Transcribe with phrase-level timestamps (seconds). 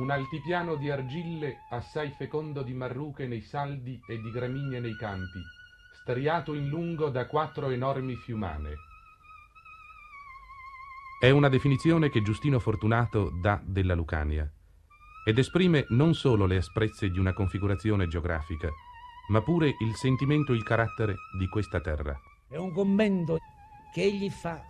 [0.00, 5.40] un altipiano di argille assai fecondo di marruche nei saldi e di gramigne nei campi,
[5.92, 8.74] striato in lungo da quattro enormi fiumane.
[11.20, 14.50] È una definizione che Giustino Fortunato dà della Lucania
[15.26, 18.70] ed esprime non solo le asprezze di una configurazione geografica,
[19.28, 22.18] ma pure il sentimento e il carattere di questa terra.
[22.48, 23.36] È un commento
[23.92, 24.62] che egli fa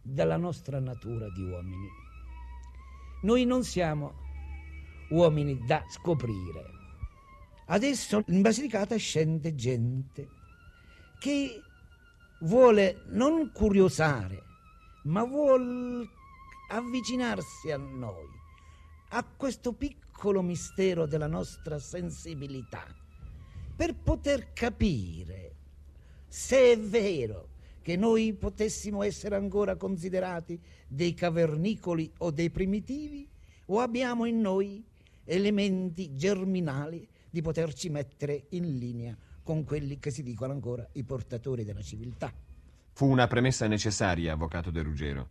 [0.00, 2.09] della nostra natura di uomini.
[3.22, 4.14] Noi non siamo
[5.10, 6.64] uomini da scoprire.
[7.66, 10.28] Adesso in Basilicata scende gente
[11.18, 11.60] che
[12.40, 14.42] vuole non curiosare,
[15.04, 16.08] ma vuole
[16.70, 18.26] avvicinarsi a noi,
[19.10, 22.86] a questo piccolo mistero della nostra sensibilità,
[23.76, 25.56] per poter capire
[26.26, 27.49] se è vero
[27.90, 33.28] che noi potessimo essere ancora considerati dei cavernicoli o dei primitivi,
[33.66, 34.84] o abbiamo in noi
[35.24, 41.64] elementi germinali di poterci mettere in linea con quelli che si dicono ancora i portatori
[41.64, 42.32] della civiltà.
[42.92, 45.28] Fu una premessa necessaria, avvocato De Ruggero.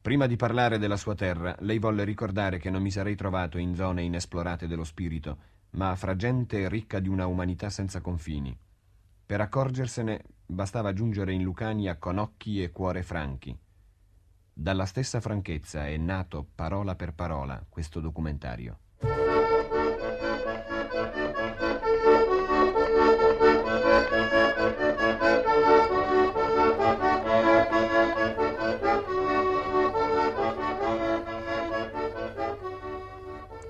[0.00, 3.74] Prima di parlare della sua terra, lei volle ricordare che non mi sarei trovato in
[3.74, 5.38] zone inesplorate dello spirito,
[5.70, 8.56] ma fra gente ricca di una umanità senza confini.
[9.26, 13.56] Per accorgersene bastava giungere in Lucania con occhi e cuore franchi.
[14.52, 18.78] Dalla stessa franchezza è nato parola per parola questo documentario.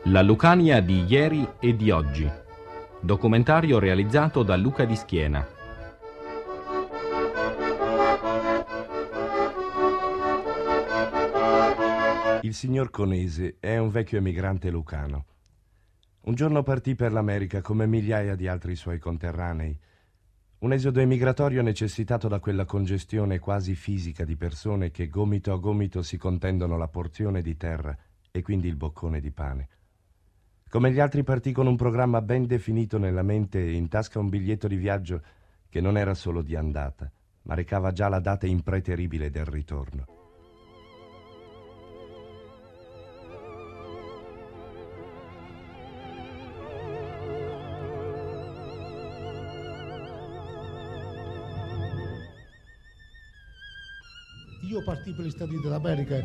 [0.08, 2.42] La Lucania di ieri e di oggi.
[3.04, 5.46] Documentario realizzato da Luca di Schiena.
[12.40, 15.26] Il signor Conese è un vecchio emigrante lucano.
[16.22, 19.78] Un giorno partì per l'America come migliaia di altri suoi conterranei.
[20.60, 26.00] Un esodo emigratorio necessitato da quella congestione quasi fisica di persone che gomito a gomito
[26.00, 27.94] si contendono la porzione di terra
[28.30, 29.68] e quindi il boccone di pane.
[30.74, 34.28] Come gli altri partì con un programma ben definito nella mente e in tasca un
[34.28, 35.22] biglietto di viaggio
[35.68, 37.08] che non era solo di andata,
[37.42, 40.04] ma recava già la data impreteribile del ritorno.
[54.62, 56.16] Io partii per gli Stati Uniti d'America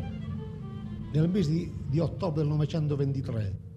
[1.12, 3.68] nel mese di, di ottobre del 1923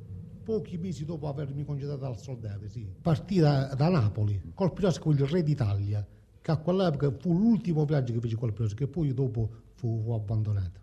[0.44, 2.86] pochi mesi dopo avermi congedato dal soldato, sì.
[3.02, 6.06] Partì da, da Napoli col con il re d'Italia,
[6.42, 10.12] che a quell'epoca fu l'ultimo viaggio che feci col pilota, che poi dopo fu, fu
[10.12, 10.82] abbandonato.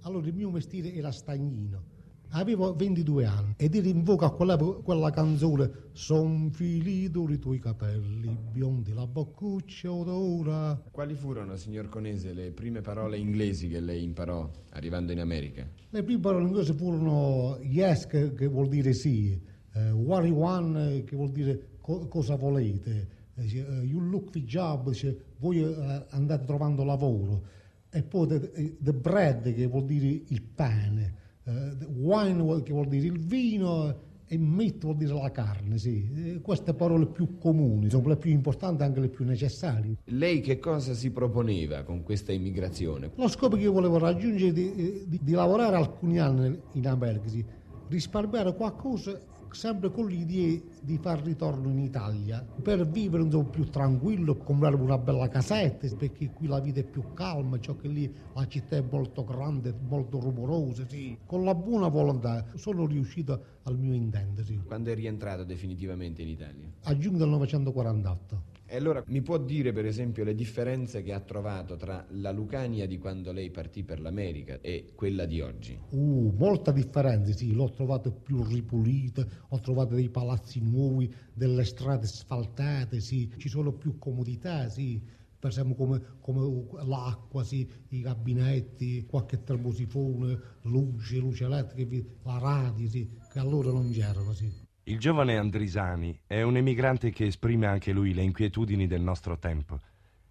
[0.00, 1.91] Allora il mio mestiere era stagnino.
[2.34, 8.94] Avevo 22 anni ed ero in voga quella canzone Son filito i tuoi capelli, biondi
[8.94, 10.82] la boccuccia odora.
[10.90, 15.68] Quali furono, signor Conese, le prime parole inglesi che lei imparò arrivando in America?
[15.90, 19.38] Le prime parole inglesi furono yes, che, che vuol dire sì,
[19.74, 24.88] uh, what you want, che vuol dire co- cosa volete, uh, you look for job,
[24.88, 25.74] dice, voi uh,
[26.08, 27.42] andate trovando lavoro,
[27.90, 33.06] e poi the, the bread, che vuol dire il pane Uh, wine che vuol dire
[33.06, 36.40] il vino e meat vuol dire la carne, sì.
[36.40, 39.96] Queste parole più comuni, sono le più importanti e anche le più necessarie.
[40.04, 43.10] Lei che cosa si proponeva con questa immigrazione?
[43.14, 47.28] Lo scopo che io volevo raggiungere è di, di, di, lavorare alcuni anni in America,
[47.28, 47.44] sì.
[47.88, 49.20] risparmiare qualcosa
[49.54, 54.76] sempre con l'idea di far ritorno in Italia per vivere un po' più tranquillo, comprare
[54.76, 58.76] una bella casetta perché qui la vita è più calma, ciò che lì la città
[58.76, 60.86] è molto grande, molto rumorosa.
[60.88, 61.16] Sì.
[61.26, 64.44] Con la buona volontà sono riuscito al mio intento.
[64.44, 64.60] Sì.
[64.64, 66.70] Quando è rientrato definitivamente in Italia?
[66.84, 68.51] A giugno del 1948.
[68.72, 72.86] E allora mi può dire per esempio le differenze che ha trovato tra la Lucania
[72.86, 75.78] di quando lei partì per l'America e quella di oggi?
[75.90, 82.06] Uh, molta differenza, sì, l'ho trovata più ripulita, ho trovato dei palazzi nuovi, delle strade
[82.06, 84.98] asfaltate, sì, ci sono più comodità, sì
[85.38, 92.88] per esempio come, come l'acqua, sì, i gabinetti, qualche termosifone, luce, luce elettrica, la radio,
[92.88, 94.32] sì, che allora non c'erano.
[94.34, 94.61] Sì.
[94.84, 99.78] Il giovane Andrisani è un emigrante che esprime anche lui le inquietudini del nostro tempo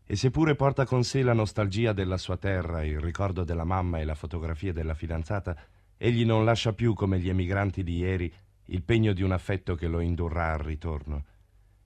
[0.06, 4.04] e seppure porta con sé la nostalgia della sua terra, il ricordo della mamma e
[4.04, 5.56] la fotografia della fidanzata,
[5.96, 8.34] egli non lascia più come gli emigranti di ieri
[8.66, 11.24] il pegno di un affetto che lo indurrà al ritorno.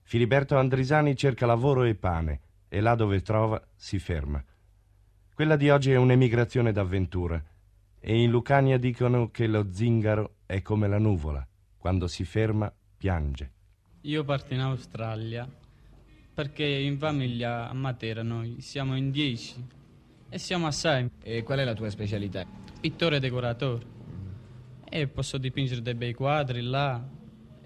[0.02, 4.42] Filiberto Andrisani cerca lavoro e pane e là dove trova si ferma.
[5.32, 7.40] Quella di oggi è un'emigrazione d'avventura
[8.00, 11.46] E in Lucania dicono che lo zingaro è come la nuvola,
[11.78, 13.52] quando si ferma piange.
[14.02, 15.48] Io parto in Australia
[16.32, 19.54] perché in famiglia a Matera noi siamo in dieci
[20.28, 21.08] e siamo assai.
[21.22, 22.44] E qual è la tua specialità?
[22.78, 23.84] Pittore e decoratore.
[24.88, 27.02] E posso dipingere dei bei quadri là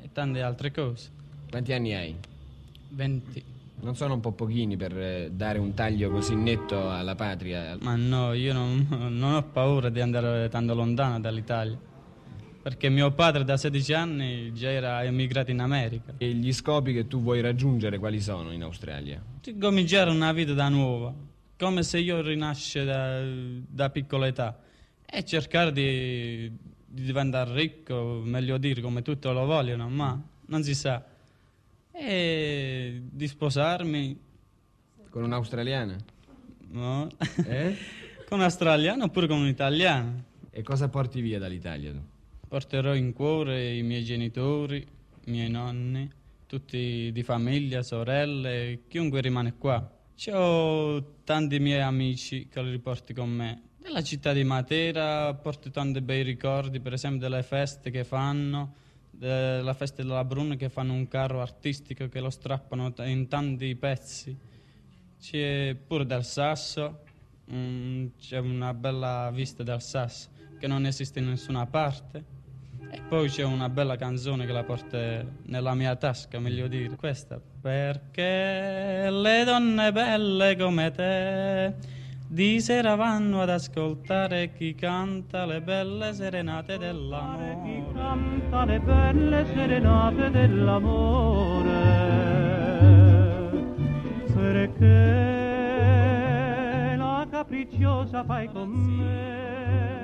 [0.00, 1.10] e tante altre cose.
[1.50, 2.16] Quanti anni hai?
[2.90, 3.44] 20.
[3.80, 7.76] Non sono un po' pochini per eh, dare un taglio così netto alla patria?
[7.80, 11.78] Ma no, io non, non ho paura di andare tanto lontano dall'Italia.
[12.62, 16.12] Perché mio padre da 16 anni già era emigrato in America.
[16.18, 19.22] E gli scopi che tu vuoi raggiungere quali sono in Australia?
[19.58, 21.14] Cominciare una vita da nuova,
[21.56, 24.60] come se io rinasce da, da piccola età
[25.06, 26.50] e cercare di,
[26.86, 31.02] di diventare ricco, meglio dire come tutti lo vogliono, ma non si sa.
[31.92, 34.20] E di sposarmi,
[35.08, 35.96] Con un'australiana?
[36.68, 37.08] no?
[37.46, 37.76] Eh?
[38.28, 40.24] con un australiano oppure con un italiano.
[40.50, 42.00] E cosa porti via dall'Italia tu?
[42.50, 44.84] Porterò in cuore i miei genitori,
[45.26, 46.10] i miei nonni,
[46.46, 49.88] tutti di famiglia, sorelle, chiunque rimane qua.
[50.32, 53.62] Ho tanti miei amici che li riporti con me.
[53.84, 58.74] Nella città di Matera porto tanti bei ricordi, per esempio delle feste che fanno,
[59.12, 64.36] della festa della Bruna che fanno un carro artistico che lo strappano in tanti pezzi.
[65.20, 67.04] C'è pure del Sasso,
[67.48, 72.38] mm, c'è una bella vista del Sasso che non esiste in nessuna parte.
[72.90, 76.96] E poi c'è una bella canzone che la porta nella mia tasca, meglio dire.
[76.96, 77.40] Questa.
[77.60, 86.12] Perché le donne belle come te di sera vanno ad ascoltare chi canta le belle
[86.12, 87.84] serenate dell'amore.
[87.92, 91.90] canta le belle serenate dell'amore
[94.32, 94.94] perché
[96.96, 99.99] la capricciosa fai con me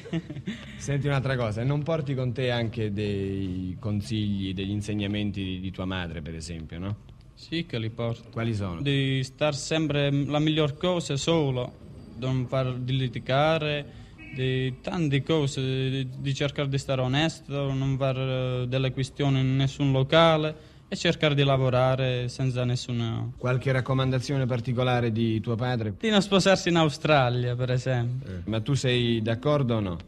[0.76, 5.84] Senti un'altra cosa, non porti con te anche dei consigli, degli insegnamenti di, di tua
[5.84, 6.96] madre, per esempio, no?
[7.34, 8.30] Sì che li porto.
[8.30, 8.80] Quali sono?
[8.80, 11.72] Di star sempre la miglior cosa solo,
[12.14, 13.86] di non far di litigare,
[14.34, 19.56] di tante cose, di, di cercare di stare onesto, non fare eh, delle questioni in
[19.56, 23.30] nessun locale e cercare di lavorare senza nessuna...
[23.36, 25.94] Qualche raccomandazione particolare di tuo padre?
[25.98, 28.42] Di non sposarsi in Australia, per esempio.
[28.46, 29.98] Ma tu sei d'accordo o no?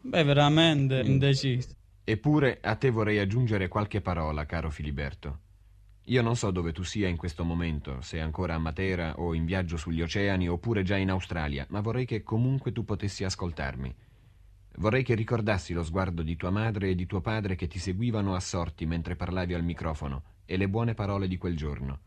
[0.00, 1.68] Beh, veramente indeciso.
[2.02, 5.40] Eppure a te vorrei aggiungere qualche parola, caro Filiberto.
[6.04, 9.44] Io non so dove tu sia in questo momento, se ancora a Matera o in
[9.44, 13.92] viaggio sugli oceani oppure già in Australia, ma vorrei che comunque tu potessi ascoltarmi.
[14.78, 18.34] Vorrei che ricordassi lo sguardo di tua madre e di tuo padre che ti seguivano
[18.34, 22.00] assorti mentre parlavi al microfono e le buone parole di quel giorno.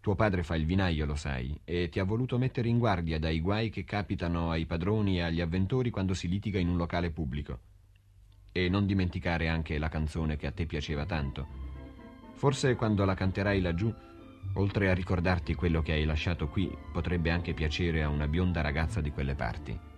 [0.00, 3.40] Tuo padre fa il vinaio, lo sai, e ti ha voluto mettere in guardia dai
[3.40, 7.58] guai che capitano ai padroni e agli avventori quando si litiga in un locale pubblico.
[8.52, 11.46] E non dimenticare anche la canzone che a te piaceva tanto.
[12.34, 13.92] Forse quando la canterai laggiù,
[14.54, 19.00] oltre a ricordarti quello che hai lasciato qui, potrebbe anche piacere a una bionda ragazza
[19.00, 19.90] di quelle parti.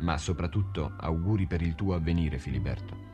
[0.00, 3.08] Ma soprattutto auguri per il tuo avvenire, Filiberto.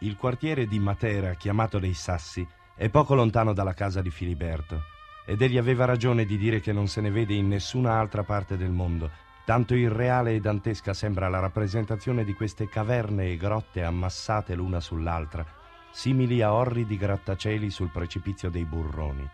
[0.00, 4.82] Il quartiere di Matera, chiamato dei Sassi, è poco lontano dalla casa di Filiberto
[5.24, 8.58] ed egli aveva ragione di dire che non se ne vede in nessuna altra parte
[8.58, 9.10] del mondo,
[9.46, 15.46] tanto irreale e dantesca sembra la rappresentazione di queste caverne e grotte ammassate l'una sull'altra,
[15.90, 19.26] simili a orridi grattacieli sul precipizio dei burroni.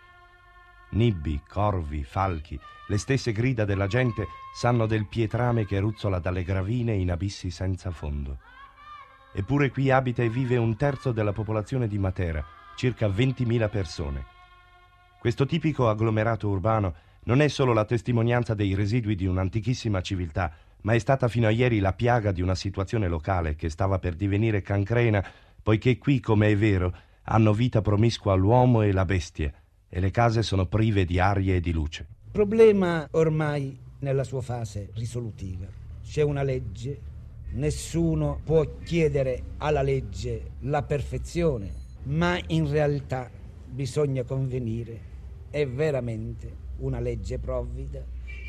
[0.90, 6.92] Nibbi, corvi, falchi, le stesse grida della gente sanno del pietrame che ruzzola dalle gravine
[6.92, 8.38] in abissi senza fondo.
[9.34, 12.44] Eppure qui abita e vive un terzo della popolazione di Matera,
[12.76, 14.24] circa 20.000 persone.
[15.18, 20.92] Questo tipico agglomerato urbano non è solo la testimonianza dei residui di un'antichissima civiltà, ma
[20.92, 24.60] è stata fino a ieri la piaga di una situazione locale che stava per divenire
[24.60, 25.24] cancrena,
[25.62, 29.50] poiché qui, come è vero, hanno vita promiscua l'uomo e la bestia,
[29.88, 32.06] e le case sono prive di aria e di luce.
[32.32, 35.66] Problema ormai nella sua fase risolutiva.
[36.04, 37.00] C'è una legge,
[37.52, 41.72] nessuno può chiedere alla legge la perfezione,
[42.04, 43.30] ma in realtà
[43.68, 45.10] bisogna convenire,
[45.50, 48.04] è veramente una legge provvida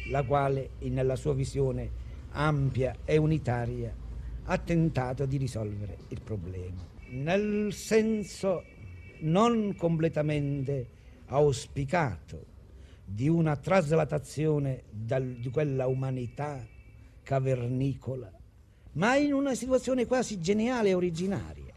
[0.10, 3.96] la quale, nella sua visione ampia e unitaria,
[4.46, 6.84] ha tentato di risolvere il problema.
[7.10, 8.64] Nel senso
[9.22, 10.88] non completamente
[11.28, 12.52] auspicato
[13.06, 16.66] di una traslatazione dal- di quella umanità
[17.22, 18.32] cavernicola,
[18.94, 21.74] ma in una situazione quasi geniale e originaria,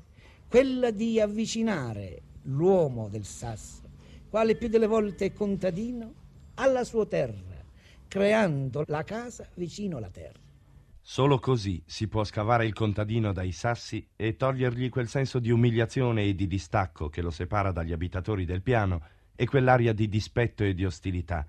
[0.49, 3.83] quella di avvicinare l'uomo del Sasso,
[4.29, 7.65] quale più delle volte è contadino, alla sua terra,
[8.09, 10.41] creando la casa vicino alla terra.
[11.01, 16.25] Solo così si può scavare il contadino dai sassi e togliergli quel senso di umiliazione
[16.25, 19.03] e di distacco che lo separa dagli abitatori del piano
[19.37, 21.47] e quell'aria di dispetto e di ostilità.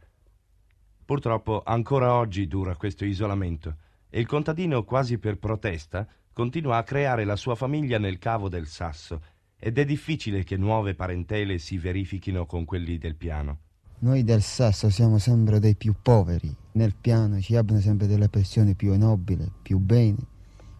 [1.04, 3.78] Purtroppo ancora oggi dura questo isolamento
[4.10, 8.68] e il contadino, quasi per protesta, continua a creare la sua famiglia nel cavo del
[8.68, 9.22] sasso
[9.60, 13.60] ed è difficile che nuove parentele si verifichino con quelli del piano.
[14.00, 16.56] Noi del Sasso siamo sempre dei più poveri.
[16.74, 20.20] Nel piano ci abbiano sempre delle persone più nobili, più bene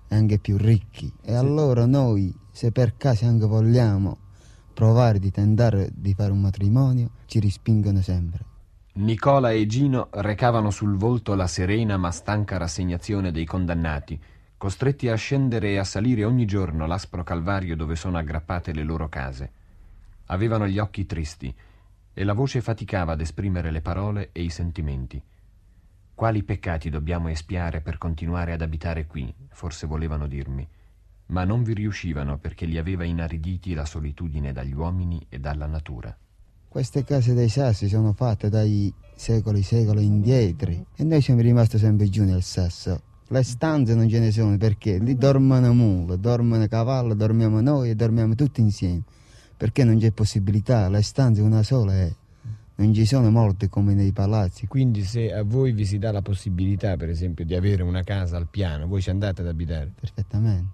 [0.08, 1.12] e anche più ricchi.
[1.24, 4.18] E allora noi, se per caso anche vogliamo
[4.72, 8.57] provare di tentare di fare un matrimonio, ci respingono sempre.
[8.98, 14.20] Nicola e Gino recavano sul volto la serena ma stanca rassegnazione dei condannati,
[14.58, 19.08] costretti a scendere e a salire ogni giorno l'aspro calvario dove sono aggrappate le loro
[19.08, 19.52] case.
[20.26, 21.56] Avevano gli occhi tristi
[22.12, 25.22] e la voce faticava ad esprimere le parole e i sentimenti.
[26.16, 29.32] Quali peccati dobbiamo espiare per continuare ad abitare qui?
[29.50, 30.68] forse volevano dirmi,
[31.28, 36.18] ma non vi riuscivano perché li aveva inariditi la solitudine dagli uomini e dalla natura.
[36.78, 42.08] Queste case dei Sassi sono fatte dai secoli secoli indietro e noi siamo rimasti sempre
[42.08, 43.02] giù nel Sasso.
[43.30, 47.96] Le stanze non ce ne sono perché lì dormono mule, dormono cavallo, dormiamo noi e
[47.96, 49.02] dormiamo tutti insieme.
[49.58, 52.14] Perché non c'è possibilità, le stanze una sola è.
[52.76, 54.68] Non ci sono molte come nei palazzi.
[54.68, 58.38] Quindi se a voi vi si dà la possibilità, per esempio, di avere una casa
[58.38, 59.94] al piano, voi ci andate ad abitare?
[60.00, 60.70] Perfettamente.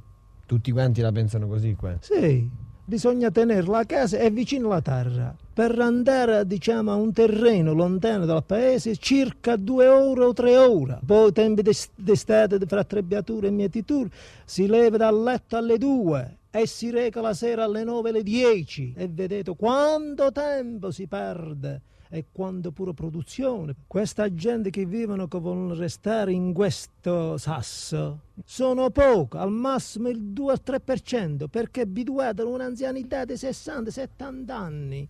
[0.45, 1.95] Tutti quanti la pensano così qua?
[2.01, 2.51] Sì,
[2.85, 5.35] bisogna tenere la casa e vicino alla terra.
[5.53, 10.99] Per andare, diciamo, a un terreno lontano dal paese, circa due ore o tre ore.
[11.05, 14.09] Poi, tempi d'est- d'estate, fra trebbiature e mietiture,
[14.45, 18.93] si leva dal letto alle due e si reca la sera alle nove alle dieci.
[18.97, 21.81] E vedete quanto tempo si perde
[22.13, 23.73] e quanto pure produzione.
[23.87, 30.31] Questa gente che vivono che vogliono restare in questo sasso sono poco, al massimo il
[30.31, 35.07] 2-3%, perché abituati a un'anzianità di 60-70 anni.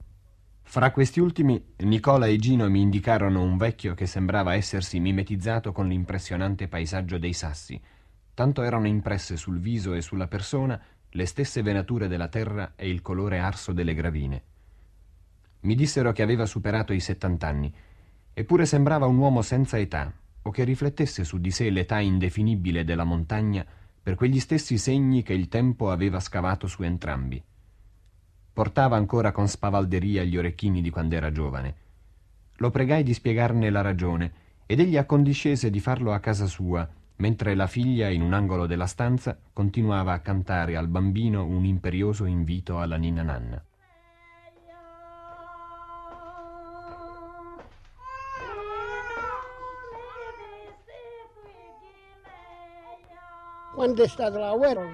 [0.62, 5.90] Fra questi ultimi, Nicola e Gino mi indicarono un vecchio che sembrava essersi mimetizzato con
[5.90, 7.80] l'impressionante paesaggio dei sassi.
[8.34, 13.02] Tanto erano impresse sul viso e sulla persona le stesse venature della terra e il
[13.02, 14.44] colore arso delle gravine.
[15.64, 17.74] Mi dissero che aveva superato i settant'anni,
[18.34, 23.06] eppure sembrava un uomo senza età, o che riflettesse su di sé l'età indefinibile della
[23.06, 23.66] montagna
[24.02, 27.42] per quegli stessi segni che il tempo aveva scavato su entrambi.
[28.52, 31.76] Portava ancora con spavalderia gli orecchini di quando era giovane.
[32.58, 34.32] Lo pregai di spiegarne la ragione
[34.66, 38.86] ed egli accondiscese di farlo a casa sua, mentre la figlia, in un angolo della
[38.86, 43.64] stanza, continuava a cantare al bambino un imperioso invito alla ninna nanna.
[53.74, 54.86] Quando è stata la guerra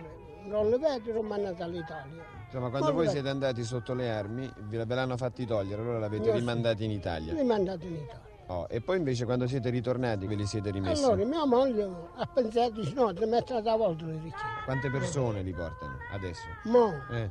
[0.45, 2.23] non le vedo, sono mandato all'Italia.
[2.45, 3.11] Insomma, quando Non voi vedo.
[3.11, 7.33] siete andati sotto le armi, ve l'hanno fatti togliere, allora l'avete rimandati in Italia.
[7.33, 8.27] Rimandato in Italia.
[8.47, 11.03] Oh, e poi invece quando siete ritornati ve li siete rimessi?
[11.03, 14.37] Allora mia moglie ha pensato di no, di mettere da volta le ricche.
[14.65, 16.47] Quante persone li portano adesso?
[16.63, 17.29] Mo, Eh,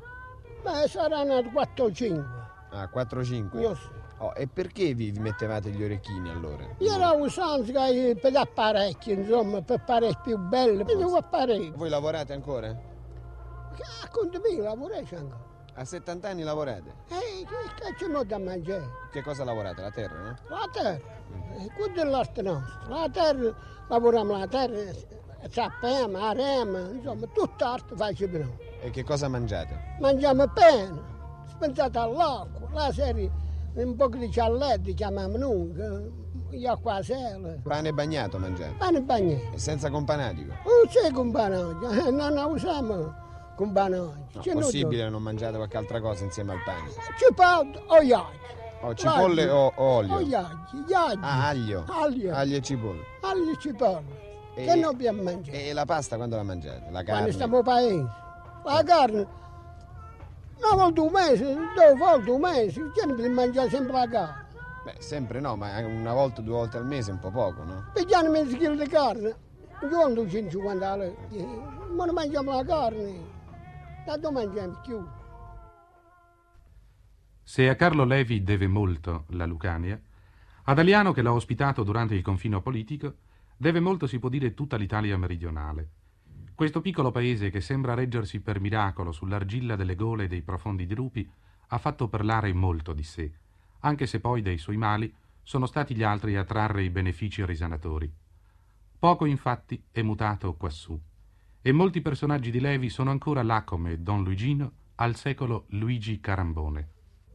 [0.62, 2.24] beh, saranno 4 o 5.
[2.70, 3.58] ah, 4-5.
[3.60, 3.88] Io sì.
[4.20, 6.64] Oh, e perché vi mettevate gli orecchini allora?
[6.78, 10.84] Io ero usanza che per apparecchi, insomma, per apparecchi più belli.
[10.84, 11.72] Per apparecchi.
[11.76, 12.68] Voi lavorate ancora?
[12.68, 15.46] A conto mio lavoro ancora.
[15.74, 16.92] A 70 anni lavorate?
[17.08, 18.84] E che cazzo non da mangiare?
[19.12, 19.80] Che cosa lavorate?
[19.80, 20.36] La terra, no?
[20.48, 22.88] La terra, eh, quello è l'arte nostra.
[22.88, 23.54] La terra,
[23.86, 25.06] lavoriamo la terra, eh,
[25.48, 28.56] sappiamo, aremo, insomma, tutta arte facciamo noi.
[28.80, 29.94] E che cosa mangiate?
[30.00, 31.00] Mangiamo bene,
[31.46, 35.72] spensate all'acqua, la sera un po' di cialletti chiamiamo noi,
[36.50, 38.74] io qua sera, Pane bagnato mangiate?
[38.78, 39.54] pane bagnato.
[39.54, 40.52] E senza companatico?
[40.52, 43.14] Non c'è compagnaggio, eh, non la usiamo
[43.56, 44.14] compagnaggio.
[44.34, 46.88] No, C'è possibile non mangiate qualche altra cosa insieme al pane?
[47.18, 48.36] Cipolla o iaggi.
[48.80, 50.14] Oh, cipolle o, o olio?
[50.14, 51.18] O iaggi, iaggi.
[51.20, 51.84] Ah, aglio.
[51.88, 52.32] Aglio.
[52.34, 53.02] Aglio e cipolle.
[53.22, 54.02] Aglio e cipolla.
[54.54, 55.56] E- Che non abbiamo mangiato.
[55.56, 56.82] E la pasta quando la mangiate?
[56.90, 57.32] La Quando carne?
[57.32, 58.06] stiamo a paese.
[58.64, 59.26] La carne,
[60.60, 64.46] una volta un mese, due volte un mese, di mangiare sempre la carne.
[64.84, 67.62] Beh, sempre no, ma una volta o due volte al mese è un po' poco,
[67.64, 67.90] no?
[67.92, 69.36] Pigliano mezzo chilo di carne,
[69.90, 71.14] non 250 euro,
[71.94, 73.20] ma non mangiamo la carne,
[74.06, 75.04] da dove mangiamo più?
[77.42, 79.98] Se a Carlo Levi deve molto la Lucania,
[80.64, 83.14] ad Aliano che l'ha ospitato durante il confino politico,
[83.56, 85.88] deve molto si può dire tutta l'Italia meridionale.
[86.58, 91.30] Questo piccolo paese che sembra reggersi per miracolo sull'argilla delle gole e dei profondi drupi
[91.68, 93.30] ha fatto parlare molto di sé,
[93.82, 98.12] anche se poi dei suoi mali sono stati gli altri a trarre i benefici risanatori.
[98.98, 101.00] Poco infatti è mutato quassù,
[101.62, 106.88] e molti personaggi di Levi sono ancora là come Don Luigino al secolo Luigi Carambone.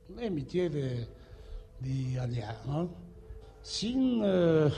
[0.08, 2.94] Lei mi chiede di Aliano,
[3.62, 4.70] sin eh,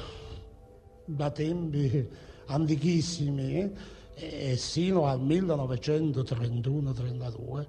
[1.04, 2.08] da tempi
[2.46, 7.66] antichissimi e sino al 1931-32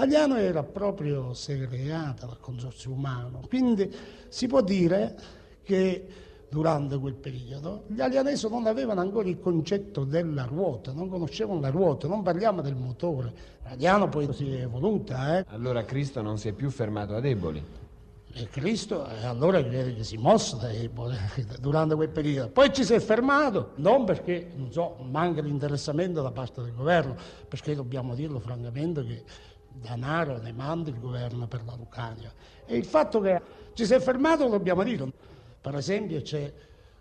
[0.00, 3.92] Agliano era proprio segregata dal consorzio umano, quindi
[4.28, 5.16] si può dire
[5.64, 6.06] che
[6.48, 11.70] durante quel periodo gli alianesi non avevano ancora il concetto della ruota, non conoscevano la
[11.70, 13.32] ruota, non parliamo del motore.
[13.64, 15.38] L'agliano poi si è evoluta.
[15.38, 15.44] Eh?
[15.48, 17.60] Allora Cristo non si è più fermato a deboli.
[18.32, 20.58] E Cristo allora crede che si mossa
[21.58, 22.50] durante quel periodo.
[22.50, 27.16] Poi ci si è fermato, non perché non so, manca l'interessamento da parte del governo,
[27.48, 29.24] perché dobbiamo dirlo francamente che
[29.72, 32.32] denaro ne manda il governo per la Lucania.
[32.66, 33.40] E il fatto che
[33.72, 35.10] ci si è fermato dobbiamo dire.
[35.60, 36.52] Per esempio c'è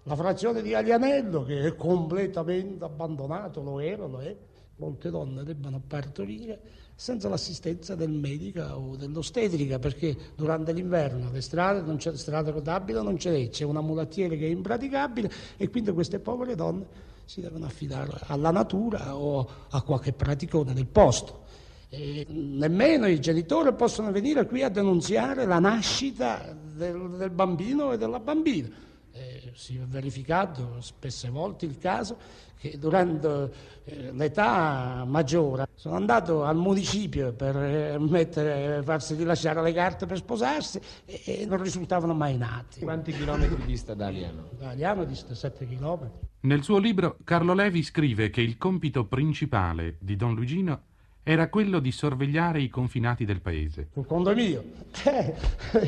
[0.03, 4.35] la frazione di Aglianello che è completamente abbandonato, lo era, lo è.
[4.77, 6.59] Molte donne debbano partorire
[6.99, 13.03] senza l'assistenza del medico o dell'ostetrica perché durante l'inverno le strade non c'è strada rotabile,
[13.03, 16.85] non c'è, c'è una mulattiera che è impraticabile e quindi queste povere donne
[17.23, 21.45] si devono affidare alla natura o a qualche praticone del posto.
[21.89, 27.97] E nemmeno i genitori possono venire qui a denunziare la nascita del, del bambino e
[27.99, 28.69] della bambina.
[29.17, 32.17] Eh, si è verificato spesse volte il caso
[32.59, 33.51] che durante
[33.85, 40.17] eh, l'età maggiore sono andato al municipio per eh, mettere, farsi rilasciare le carte per
[40.17, 42.81] sposarsi e, e, non risultavano mai nati.
[42.81, 44.49] Quanti chilometri dista da Aliano?
[44.57, 46.27] Da Aliano dista 7 chilometri.
[46.41, 50.81] Nel suo libro Carlo Levi scrive che il compito principale di Don Luigino
[51.23, 53.89] era quello di sorvegliare i confinati del paese.
[53.93, 54.63] Sul conto mio.
[55.05, 55.33] Eh,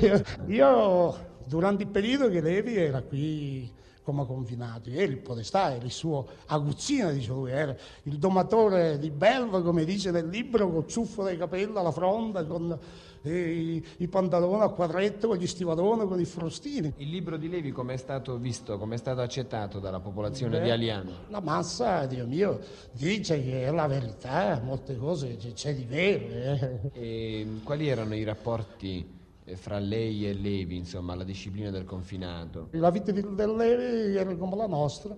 [0.01, 3.69] io, io, durante il periodo che Levi era qui
[4.03, 9.09] come confinato, era il podestà, era il suo aguzzino, dice lui, era il domatore di
[9.09, 12.77] Belva, come dice nel libro, col ciuffo dei capelli alla fronda, con
[13.23, 16.93] i, i, pantaloni a quadretto, con gli stivaloni, con i frostini.
[16.97, 20.63] Il libro di Levi come è stato visto, come è stato accettato dalla popolazione Beh,
[20.63, 21.11] di Aliano?
[21.27, 22.59] La massa, Dio mio,
[22.91, 26.25] dice che è la verità, molte cose c'è di vero.
[26.25, 26.79] Eh.
[26.93, 29.18] E quali erano i rapporti eh,
[29.55, 32.67] fra lei e Levi, insomma, la disciplina del confinato?
[32.71, 35.15] La vita del Levi era come la nostra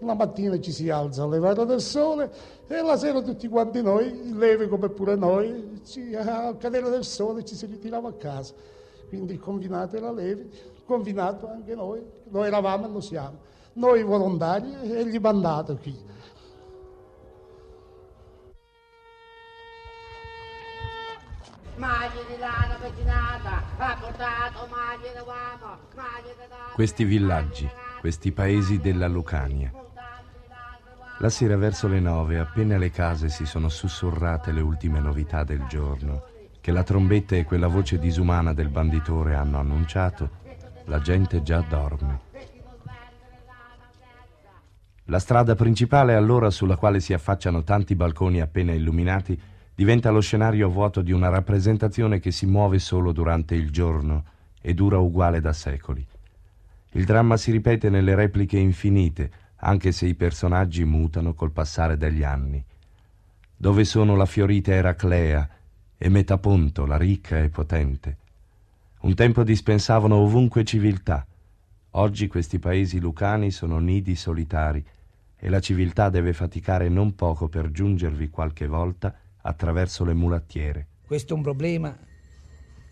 [0.00, 2.30] la mattina ci si alza alle all'evata del sole
[2.66, 7.44] e la sera tutti quanti noi, Levi come pure noi, ci, al cadere del sole
[7.44, 8.54] ci si ritirava a casa.
[9.08, 13.48] Quindi il confinato era Levi, il confinato anche noi, noi eravamo e lo siamo.
[13.74, 15.96] Noi volontari e gli mandato qui.
[26.74, 27.68] Questi villaggi,
[28.00, 29.72] questi paesi della Lucania,
[31.20, 35.64] la sera verso le nove, appena le case si sono sussurrate le ultime novità del
[35.68, 36.24] giorno,
[36.60, 40.30] che la trombetta e quella voce disumana del banditore hanno annunciato,
[40.84, 42.20] la gente già dorme.
[45.04, 49.40] La strada principale allora sulla quale si affacciano tanti balconi appena illuminati
[49.80, 54.24] diventa lo scenario vuoto di una rappresentazione che si muove solo durante il giorno
[54.60, 56.06] e dura uguale da secoli.
[56.90, 62.22] Il dramma si ripete nelle repliche infinite, anche se i personaggi mutano col passare degli
[62.22, 62.62] anni.
[63.56, 65.48] Dove sono la fiorita Eraclea
[65.96, 68.16] e Metaponto, la ricca e potente?
[69.00, 71.26] Un tempo dispensavano ovunque civiltà.
[71.92, 74.84] Oggi questi paesi lucani sono nidi solitari
[75.38, 80.86] e la civiltà deve faticare non poco per giungervi qualche volta attraverso le mulattiere.
[81.06, 81.96] Questo è un problema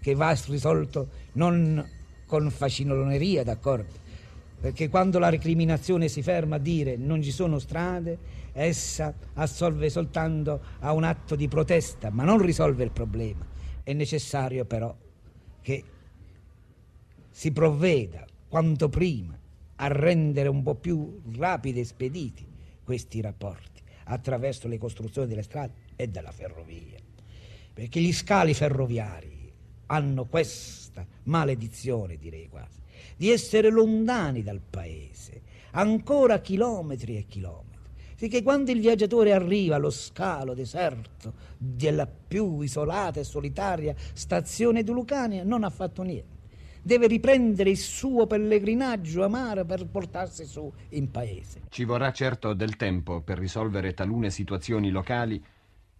[0.00, 1.86] che va risolto non
[2.26, 3.92] con faciloneria, d'accordo,
[4.60, 8.18] perché quando la recriminazione si ferma a dire non ci sono strade,
[8.52, 13.46] essa assolve soltanto a un atto di protesta, ma non risolve il problema.
[13.82, 14.94] È necessario però
[15.62, 15.84] che
[17.30, 19.38] si provveda quanto prima
[19.76, 22.46] a rendere un po' più rapidi e spediti
[22.82, 27.00] questi rapporti attraverso le costruzioni delle strade e della ferrovia,
[27.74, 29.52] perché gli scali ferroviari
[29.86, 32.78] hanno questa maledizione, direi quasi,
[33.16, 37.66] di essere lontani dal paese, ancora chilometri e chilometri.
[38.14, 44.92] Sicché quando il viaggiatore arriva allo scalo deserto della più isolata e solitaria stazione di
[44.92, 46.36] Lucania, non ha fatto niente.
[46.80, 51.62] Deve riprendere il suo pellegrinaggio amaro per portarsi su in paese.
[51.68, 55.44] Ci vorrà certo del tempo per risolvere talune situazioni locali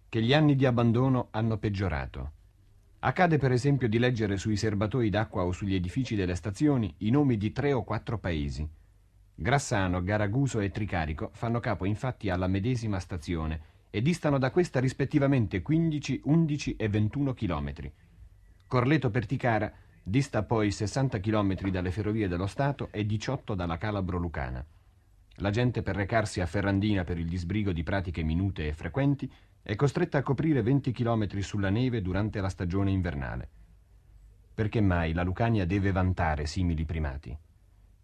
[0.09, 2.31] che gli anni di abbandono hanno peggiorato.
[3.01, 7.37] Accade per esempio di leggere sui serbatoi d'acqua o sugli edifici delle stazioni i nomi
[7.37, 8.67] di tre o quattro paesi.
[9.35, 15.61] Grassano, Garaguso e Tricarico fanno capo infatti alla medesima stazione e distano da questa rispettivamente
[15.61, 17.93] 15, 11 e 21 chilometri.
[18.67, 19.71] Corleto Perticara
[20.03, 24.65] dista poi 60 chilometri dalle ferrovie dello Stato e 18 dalla Calabro Lucana.
[25.35, 29.31] La gente per recarsi a Ferrandina per il disbrigo di pratiche minute e frequenti
[29.69, 33.47] è costretta a coprire 20 chilometri sulla neve durante la stagione invernale.
[34.51, 37.37] Perché mai la Lucania deve vantare simili primati?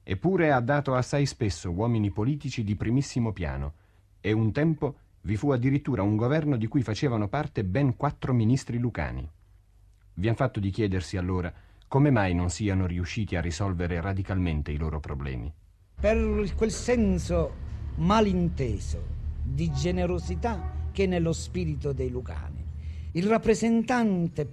[0.04, 3.74] Eppure ha dato assai spesso uomini politici di primissimo piano
[4.22, 8.78] e un tempo vi fu addirittura un governo di cui facevano parte ben quattro ministri
[8.78, 9.28] lucani.
[10.14, 11.52] Vi han fatto di chiedersi allora
[11.88, 15.52] come mai non siano riusciti a risolvere radicalmente i loro problemi.
[16.00, 17.54] Per quel senso
[17.96, 19.02] malinteso
[19.42, 22.64] di generosità che nello spirito dei lucani.
[23.12, 24.48] Il rappresentante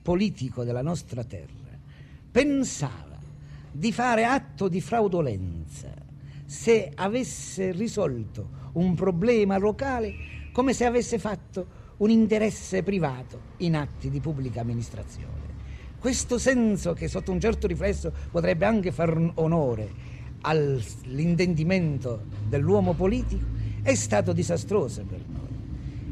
[0.00, 1.78] politico della nostra terra
[2.30, 3.18] pensava
[3.70, 5.92] di fare atto di fraudolenza
[6.46, 10.14] se avesse risolto un problema locale
[10.52, 15.52] come se avesse fatto un interesse privato in atti di pubblica amministrazione.
[15.98, 23.44] Questo senso che sotto un certo riflesso potrebbe anche far onore all'intendimento dell'uomo politico
[23.82, 25.33] è stato disastroso per noi.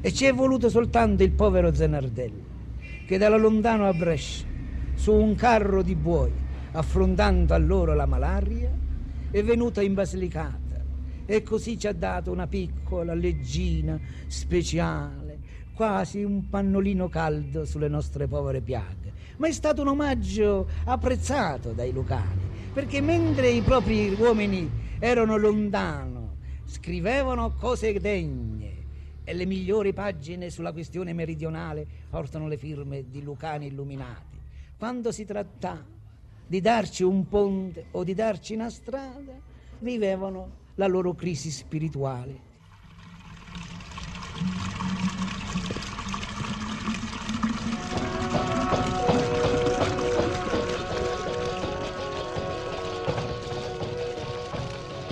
[0.04, 2.44] E ci è voluto soltanto il povero Zenardelli,
[3.06, 4.44] che dalla lontano a Brescia,
[4.94, 6.32] su un carro di buoi,
[6.72, 8.68] affrontando allora la malaria,
[9.30, 10.82] è venuto in Basilicata
[11.24, 15.38] e così ci ha dato una piccola leggina speciale,
[15.72, 19.12] quasi un pannolino caldo sulle nostre povere piaghe.
[19.36, 26.38] Ma è stato un omaggio apprezzato dai lucani, perché mentre i propri uomini erano lontano,
[26.64, 28.51] scrivevano cose degne
[29.24, 34.40] e le migliori pagine sulla questione meridionale portano le firme di lucani illuminati.
[34.76, 35.85] Quando si trattava
[36.46, 39.32] di darci un ponte o di darci una strada,
[39.78, 42.50] vivevano la loro crisi spirituale.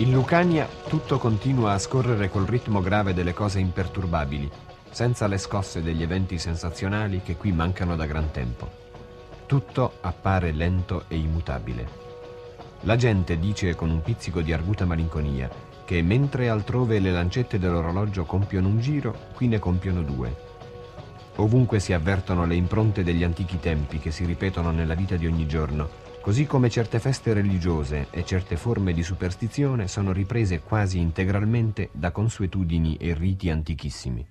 [0.01, 4.51] In Lucania tutto continua a scorrere col ritmo grave delle cose imperturbabili,
[4.91, 8.67] senza le scosse degli eventi sensazionali che qui mancano da gran tempo.
[9.45, 11.87] Tutto appare lento e immutabile.
[12.85, 15.51] La gente dice con un pizzico di arguta malinconia
[15.85, 20.35] che mentre altrove le lancette dell'orologio compiono un giro, qui ne compiono due.
[21.37, 25.47] Ovunque si avvertono le impronte degli antichi tempi che si ripetono nella vita di ogni
[25.47, 31.89] giorno, così come certe feste religiose e certe forme di superstizione sono riprese quasi integralmente
[31.93, 34.27] da consuetudini e riti antichissimi.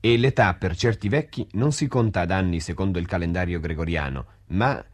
[0.00, 4.84] E l'età per certi vecchi non si conta ad anni secondo il calendario gregoriano, ma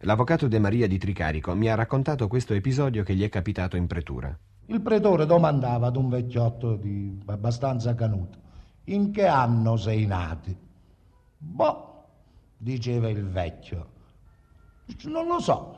[0.00, 3.86] l'avvocato De Maria di Tricarico mi ha raccontato questo episodio che gli è capitato in
[3.86, 4.38] pretura.
[4.66, 8.38] Il pretore domandava ad un vecchiotto di abbastanza canuto,
[8.84, 10.56] in che anno sei nati?
[11.36, 12.04] Boh,
[12.56, 13.88] diceva il vecchio,
[15.04, 15.76] non lo so,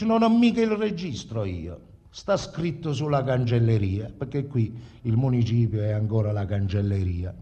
[0.00, 5.92] non ho mica il registro io, sta scritto sulla cancelleria, perché qui il municipio è
[5.92, 7.34] ancora la cancelleria.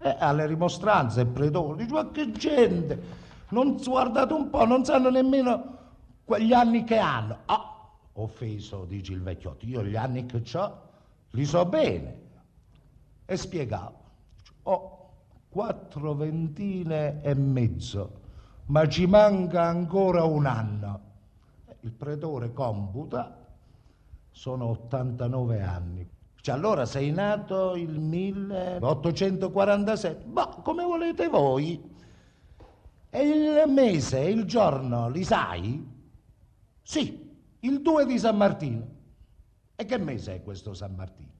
[0.00, 3.02] E alle rimostranze il pretore dice, ma che gente,
[3.50, 5.76] non guardate un po', non sanno nemmeno
[6.24, 7.38] quegli anni che hanno.
[7.46, 7.77] Ah,
[8.22, 10.86] offeso, dice il vecchiotto, io gli anni che ho
[11.30, 12.26] li so bene.
[13.24, 13.96] E spiegavo,
[14.62, 15.10] ho
[15.48, 18.20] quattro ventine e mezzo,
[18.66, 21.00] ma ci manca ancora un anno.
[21.80, 23.46] Il pretore computa,
[24.30, 26.06] sono 89 anni.
[26.40, 31.96] Cioè, allora sei nato il 1847, ma come volete voi?
[33.10, 35.84] E il mese il giorno li sai?
[36.82, 37.27] Sì,
[37.60, 38.86] il 2 di San Martino.
[39.74, 41.32] E che mese è questo San Martino?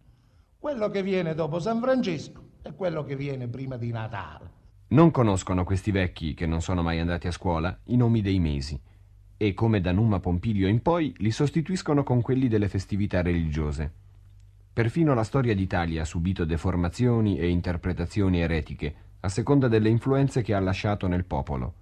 [0.59, 4.51] Quello che viene dopo San Francesco e quello che viene prima di Natale.
[4.89, 8.81] Non conoscono questi vecchi, che non sono mai andati a scuola, i nomi dei mesi.
[9.41, 13.93] e, come da Numa Pompilio in poi, li sostituiscono con quelli delle festività religiose.
[14.73, 20.55] Perfino la storia d'Italia ha subito deformazioni e interpretazioni eretiche, a seconda delle influenze che
[20.55, 21.75] ha lasciato nel popolo.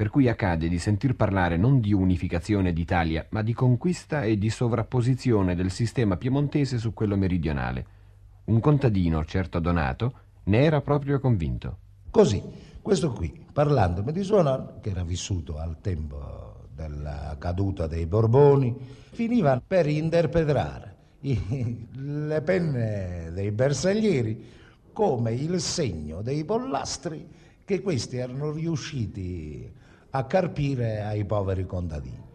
[0.00, 4.48] Per cui accade di sentir parlare non di unificazione d'Italia, ma di conquista e di
[4.48, 7.84] sovrapposizione del sistema piemontese su quello meridionale.
[8.44, 11.76] Un contadino, certo Donato, ne era proprio convinto.
[12.10, 12.42] Così,
[12.80, 18.74] questo qui, parlandomi di suo nonno, che era vissuto al tempo della caduta dei Borboni,
[19.10, 24.44] finiva per interpretare i- le penne dei bersaglieri
[24.94, 27.28] come il segno dei pollastri
[27.66, 29.76] che questi erano riusciti
[30.10, 32.28] a carpire ai poveri contadini.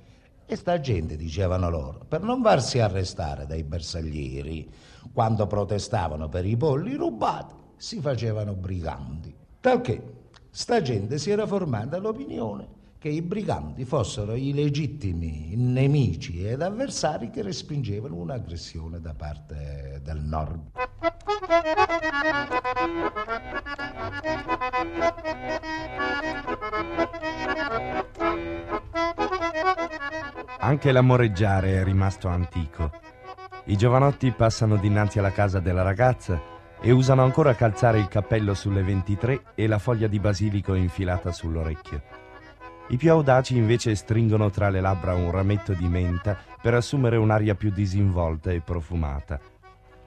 [0.46, 4.70] E sta gente, dicevano loro, per non farsi arrestare dai bersaglieri,
[5.12, 9.34] quando protestavano per i polli rubati, si facevano briganti.
[9.60, 10.14] Talché
[10.52, 12.74] sta gente si era formata l'opinione
[13.06, 20.22] che i briganti fossero i legittimi nemici ed avversari che respingevano un'aggressione da parte del
[20.22, 20.72] nord.
[30.60, 32.92] Anche l'amoreggiare è rimasto antico.
[33.66, 36.42] I giovanotti passano dinanzi alla casa della ragazza
[36.82, 42.02] e usano ancora calzare il cappello sulle 23 e la foglia di basilico infilata sull'orecchio.
[42.90, 47.56] I più audaci invece stringono tra le labbra un rametto di menta per assumere un'aria
[47.56, 49.40] più disinvolta e profumata.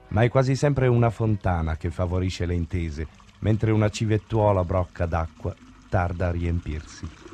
[0.09, 3.07] Ma è quasi sempre una fontana che favorisce le intese,
[3.39, 5.53] mentre una civettuola brocca d'acqua
[5.89, 7.28] tarda a riempirsi.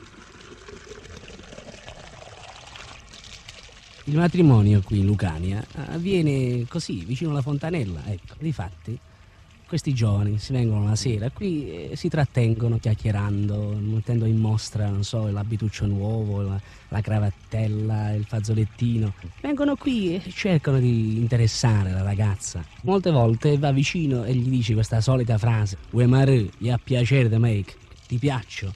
[4.08, 8.04] Il matrimonio qui in Lucania avviene così, vicino alla fontanella.
[8.06, 8.96] Ecco, difatti,
[9.68, 15.04] questi giovani si vengono la sera qui e si trattengono chiacchierando, mettendo in mostra, non
[15.04, 19.14] so, l'abituccio nuovo, la, la cravattella, il fazzolettino.
[19.42, 22.64] Vengono qui e cercano di interessare la ragazza.
[22.84, 27.28] Molte volte va vicino e gli dice questa solita frase: Uè mare, gli ha piacere
[27.28, 27.64] di me,
[28.08, 28.72] ti piaccio.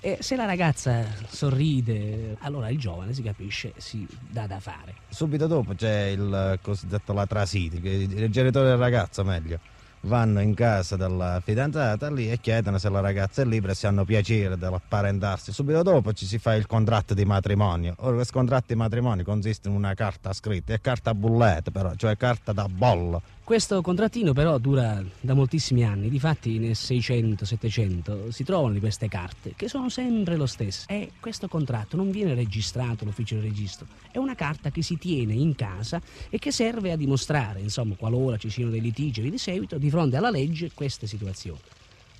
[0.00, 4.94] E se la ragazza sorride, allora il giovane si capisce, si dà da fare.
[5.08, 9.58] Subito dopo c'è il cosiddetto latrasiti, che i genitori del ragazzo meglio
[10.02, 13.88] vanno in casa della fidanzata lì e chiedono se la ragazza è libera e se
[13.88, 15.52] hanno piacere dell'apparentarsi.
[15.52, 17.94] Subito dopo ci si fa il contratto di matrimonio.
[17.98, 22.16] Ora questo contratto di matrimonio consiste in una carta scritta, è carta bullette però, cioè
[22.16, 23.20] carta da bollo.
[23.48, 29.68] Questo contrattino però dura da moltissimi anni, difatti nel 600-700 si trovano queste carte che
[29.68, 34.34] sono sempre lo stesso e questo contratto non viene registrato all'ufficio del registro, è una
[34.34, 38.70] carta che si tiene in casa e che serve a dimostrare, insomma, qualora ci siano
[38.70, 41.58] dei litigi di seguito, di fronte alla legge queste situazioni.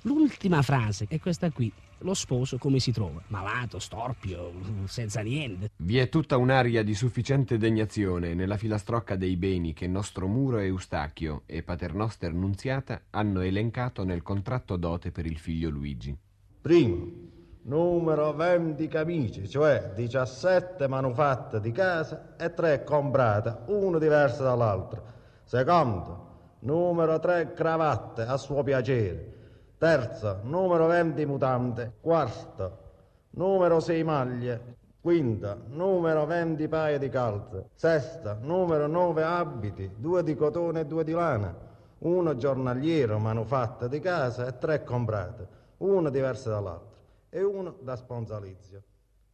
[0.01, 1.71] L'ultima frase è questa qui.
[2.03, 3.21] Lo sposo come si trova?
[3.27, 4.53] Malato, storpio,
[4.85, 5.71] senza niente.
[5.75, 10.67] Vi è tutta un'aria di sufficiente degnazione nella filastrocca dei beni che nostro Muro e
[10.67, 16.15] Eustachio e Paternoster Nunziata hanno elencato nel contratto dote per il figlio Luigi.
[16.61, 17.07] Primo,
[17.63, 25.03] numero 20 camicie, cioè 17 manufatte di casa e 3 comprate, una diversa dall'altra.
[25.43, 26.27] Secondo,
[26.59, 29.38] numero 3 cravatte a suo piacere.
[29.79, 31.93] Terzo, numero 20 mutande.
[32.01, 32.77] Quarto,
[33.29, 34.75] numero 6 maglie.
[34.99, 37.69] Quinta, numero 20 paia di calze.
[37.75, 41.55] Sesta, numero 9 abiti, due di cotone e due di lana.
[41.99, 48.83] Uno giornaliero manufatto di casa e tre comprate, una diversa dall'altra e uno da sponsalizio.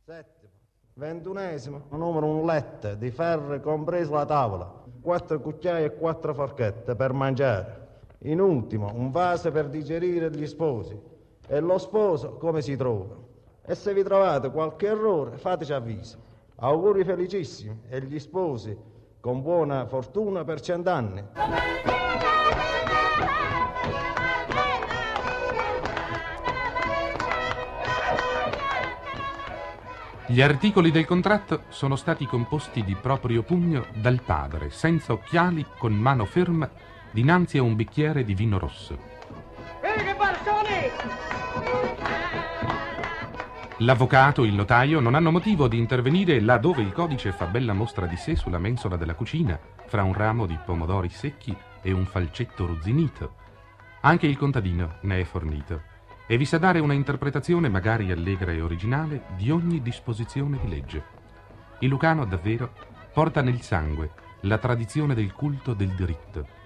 [0.04, 0.52] Settimo,
[0.94, 7.14] ventunesimo, numero un letto di ferro compreso la tavola, quattro cucchiai e quattro forchette per
[7.14, 7.85] mangiare.
[8.26, 11.00] In ultimo, un vaso per digerire gli sposi.
[11.48, 13.16] E lo sposo come si trova?
[13.64, 16.18] E se vi trovate qualche errore, fateci avviso.
[16.56, 18.76] Auguri felicissimi e gli sposi
[19.20, 21.24] con buona fortuna per cent'anni.
[30.28, 35.94] Gli articoli del contratto sono stati composti di proprio pugno dal padre, senza occhiali, con
[35.94, 36.68] mano ferma,
[37.16, 39.00] dinanzi a un bicchiere di vino rosso.
[43.78, 48.06] L'avvocato, il notaio, non hanno motivo di intervenire là dove il codice fa bella mostra
[48.06, 52.66] di sé sulla mensola della cucina, fra un ramo di pomodori secchi e un falcetto
[52.66, 53.36] ruzzinito.
[54.02, 55.84] Anche il contadino ne è fornito
[56.28, 61.04] e vi sa dare una interpretazione magari allegra e originale di ogni disposizione di legge.
[61.80, 62.74] Il lucano, davvero,
[63.14, 66.64] porta nel sangue la tradizione del culto del diritto.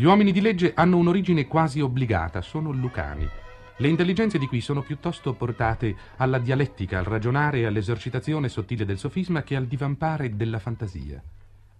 [0.00, 3.28] Gli uomini di legge hanno un'origine quasi obbligata, sono lucani,
[3.76, 8.96] Le intelligenze di qui sono piuttosto portate alla dialettica, al ragionare e all'esercitazione sottile del
[8.96, 11.22] sofisma che al divampare della fantasia.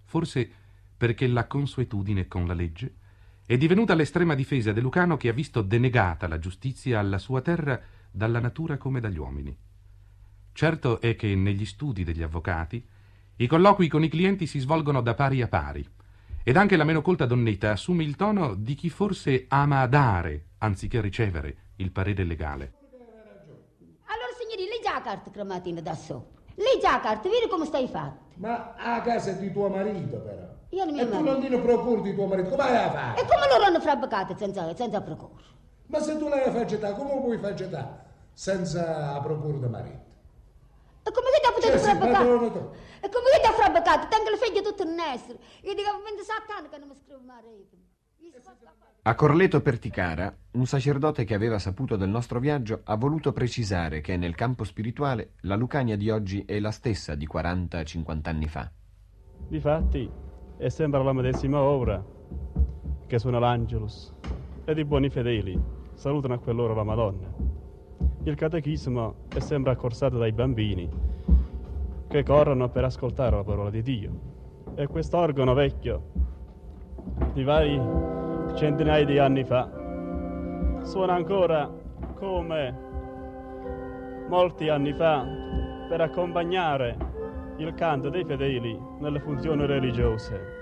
[0.03, 0.47] Forse
[0.95, 2.93] perché la consuetudine con la legge
[3.43, 7.81] è divenuta l'estrema difesa de Lucano che ha visto denegata la giustizia alla sua terra
[8.11, 9.57] dalla natura come dagli uomini.
[10.53, 12.85] Certo è che negli studi degli avvocati
[13.37, 15.83] i colloqui con i clienti si svolgono da pari a pari
[16.43, 20.99] ed anche la meno colta donnetta assume il tono di chi forse ama dare anziché
[21.01, 22.73] ricevere il parere legale.
[24.05, 26.41] Allora signori, lei già carta crematina da sopra.
[26.55, 28.29] Lei già la carta, vedi come stai fatto.
[28.35, 30.49] Ma a casa è di tuo marito però.
[30.69, 32.91] Io non mi E tu non ti ne procuri di tuo marito, come hai a
[32.91, 33.21] fare?
[33.21, 35.43] E come loro hanno fabbricato senza, senza procura?
[35.87, 40.10] Ma se tu l'hai faceta, come puoi faceta senza procura di marito?
[41.03, 42.69] E come che ti ha potuto tu.
[43.01, 44.07] E come che ti ha fabbricato?
[44.07, 45.39] Tengo le figlie tutte in essere.
[45.63, 47.91] Io dico, 27 anni che non mi scrivo marito.
[49.03, 54.15] A Corleto Perticara, un sacerdote che aveva saputo del nostro viaggio ha voluto precisare che
[54.15, 58.71] nel campo spirituale la Lucania di oggi è la stessa di 40-50 anni fa.
[59.47, 60.09] Difatti,
[60.55, 62.05] è sempre la medesima ora
[63.07, 64.13] che suona l'Angelus
[64.65, 65.59] ed i buoni fedeli
[65.95, 67.59] salutano a quell'ora la Madonna.
[68.23, 70.87] Il catechismo è sempre accorsato dai bambini
[72.07, 74.11] che corrono per ascoltare la parola di Dio.
[74.75, 76.03] E quest'organo vecchio
[77.33, 77.81] di vari
[78.55, 81.67] centinaia di anni fa suona ancora
[82.13, 82.89] come
[84.29, 85.25] molti anni fa
[85.89, 86.95] per accompagnare
[87.57, 90.60] il canto dei fedeli nelle funzioni religiose.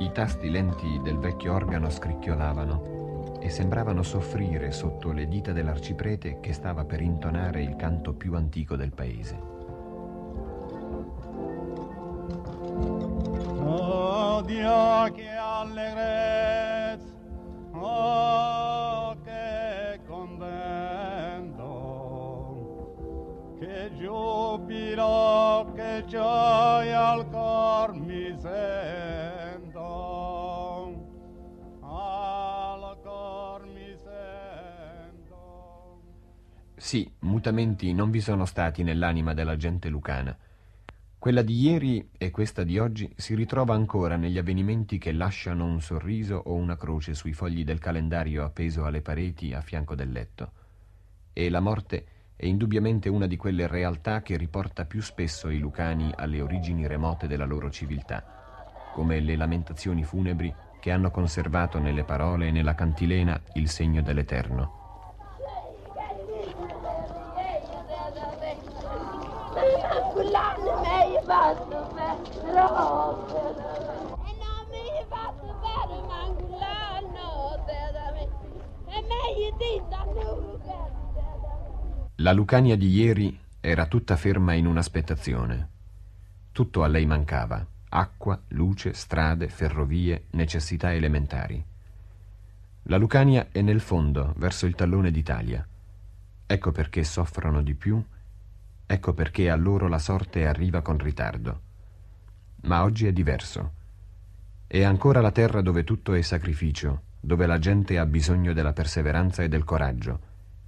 [0.00, 6.54] I tasti lenti del vecchio organo scricchiolavano e sembravano soffrire sotto le dita dell'arciprete che
[6.54, 9.38] stava per intonare il canto più antico del paese.
[13.62, 17.12] Oh Dio che allegrezza,
[17.72, 21.66] oh che contento,
[23.58, 29.39] che giubilo, che gioia al cor mi sento,
[37.30, 40.36] mutamenti non vi sono stati nell'anima della gente lucana.
[41.16, 45.80] Quella di ieri e questa di oggi si ritrova ancora negli avvenimenti che lasciano un
[45.80, 50.52] sorriso o una croce sui fogli del calendario appeso alle pareti a fianco del letto.
[51.32, 56.10] E la morte è indubbiamente una di quelle realtà che riporta più spesso i lucani
[56.16, 58.24] alle origini remote della loro civiltà,
[58.92, 64.79] come le lamentazioni funebri che hanno conservato nelle parole e nella cantilena il segno dell'eterno.
[70.20, 74.18] Quell'anno hai fatto bene, troppo.
[74.22, 78.28] E non mi fatto bene manco l'anno, me.
[78.84, 80.04] E meglio di da
[82.16, 85.68] La Lucania di ieri era tutta ferma in un'aspettazione.
[86.52, 91.64] Tutto a lei mancava: acqua, luce, strade, ferrovie, necessità elementari.
[92.82, 95.66] La Lucania è nel fondo, verso il tallone d'Italia.
[96.44, 98.04] Ecco perché soffrono di più,
[98.92, 101.60] ecco perché a loro la sorte arriva con ritardo.
[102.62, 103.74] Ma oggi è diverso.
[104.66, 109.44] È ancora la terra dove tutto è sacrificio, dove la gente ha bisogno della perseveranza
[109.44, 110.20] e del coraggio,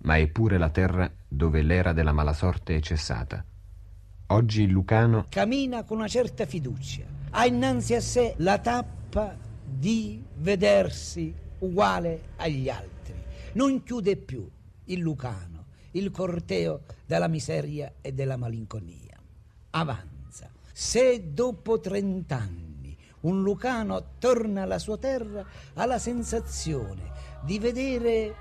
[0.02, 3.44] ma è pure la terra dove l'era della malasorte è cessata.
[4.26, 10.22] Oggi il Lucano cammina con una certa fiducia, ha innanzi a sé la tappa di
[10.36, 13.14] vedersi uguale agli altri,
[13.54, 14.48] non chiude più
[14.84, 15.51] il Lucano,
[15.92, 19.18] il corteo della miseria e della malinconia.
[19.70, 20.50] Avanza.
[20.72, 27.10] Se dopo trent'anni un Lucano torna alla sua terra, ha la sensazione
[27.42, 28.34] di vedere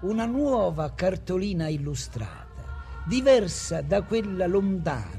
[0.00, 2.46] una nuova cartolina illustrata,
[3.06, 5.16] diversa da quella lontana,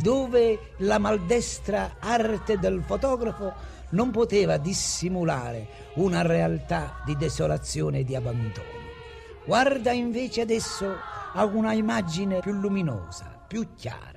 [0.00, 3.52] dove la maldestra arte del fotografo
[3.90, 8.84] non poteva dissimulare una realtà di desolazione e di abbandono.
[9.44, 10.96] Guarda invece adesso
[11.38, 14.15] a una immagine più luminosa, più chiara.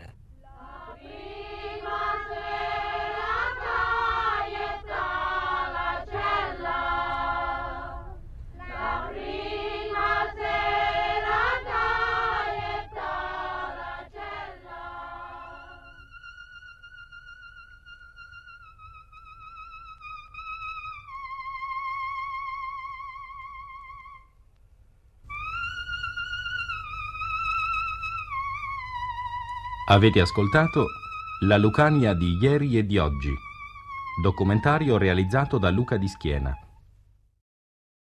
[29.92, 30.86] Avete ascoltato
[31.48, 33.34] La Lucania di ieri e di oggi,
[34.22, 36.56] Documentario realizzato da Luca Di Schiena.